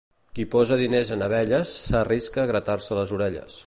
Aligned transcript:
Qui 0.37 0.45
posa 0.55 0.77
diners 0.79 1.13
en 1.17 1.25
abelles 1.27 1.77
s'arrisca 1.91 2.45
a 2.47 2.51
gratar-se 2.55 3.03
les 3.03 3.19
orelles. 3.21 3.59